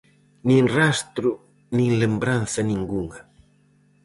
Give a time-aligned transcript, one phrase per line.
[0.47, 1.31] Nin rastro
[1.75, 3.19] nin lembranza ningunha.